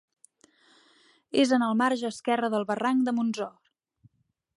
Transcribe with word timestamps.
És 1.43 1.53
en 1.57 1.65
el 1.67 1.75
marge 1.81 2.09
esquerre 2.09 2.49
del 2.53 2.65
barranc 2.71 3.05
de 3.11 3.15
Montsor. 3.19 3.53